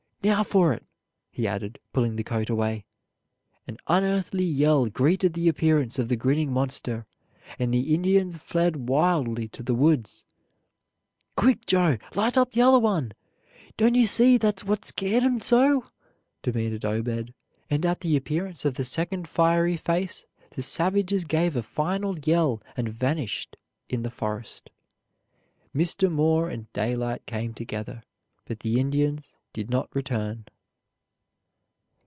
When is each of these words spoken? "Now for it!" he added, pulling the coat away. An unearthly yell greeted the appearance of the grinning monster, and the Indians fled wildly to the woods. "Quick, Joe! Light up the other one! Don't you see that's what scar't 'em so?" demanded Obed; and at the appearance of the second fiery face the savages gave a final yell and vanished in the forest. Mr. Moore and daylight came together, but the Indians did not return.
"Now 0.23 0.43
for 0.43 0.71
it!" 0.71 0.85
he 1.31 1.47
added, 1.47 1.79
pulling 1.93 2.15
the 2.15 2.23
coat 2.23 2.47
away. 2.51 2.85
An 3.67 3.77
unearthly 3.87 4.43
yell 4.45 4.85
greeted 4.85 5.33
the 5.33 5.47
appearance 5.47 5.97
of 5.97 6.09
the 6.09 6.15
grinning 6.15 6.53
monster, 6.53 7.07
and 7.57 7.73
the 7.73 7.91
Indians 7.95 8.37
fled 8.37 8.87
wildly 8.87 9.47
to 9.47 9.63
the 9.63 9.73
woods. 9.73 10.23
"Quick, 11.35 11.65
Joe! 11.65 11.97
Light 12.13 12.37
up 12.37 12.51
the 12.51 12.61
other 12.61 12.77
one! 12.77 13.13
Don't 13.77 13.95
you 13.95 14.05
see 14.05 14.37
that's 14.37 14.63
what 14.63 14.85
scar't 14.85 15.23
'em 15.23 15.41
so?" 15.41 15.85
demanded 16.43 16.85
Obed; 16.85 17.33
and 17.71 17.83
at 17.83 18.01
the 18.01 18.15
appearance 18.15 18.63
of 18.63 18.75
the 18.75 18.85
second 18.85 19.27
fiery 19.27 19.75
face 19.75 20.27
the 20.51 20.61
savages 20.61 21.25
gave 21.25 21.55
a 21.55 21.63
final 21.63 22.15
yell 22.19 22.61
and 22.77 22.89
vanished 22.89 23.57
in 23.89 24.03
the 24.03 24.11
forest. 24.11 24.69
Mr. 25.75 26.11
Moore 26.11 26.47
and 26.47 26.71
daylight 26.73 27.25
came 27.25 27.55
together, 27.55 28.03
but 28.45 28.59
the 28.59 28.79
Indians 28.79 29.35
did 29.53 29.69
not 29.69 29.93
return. 29.93 30.45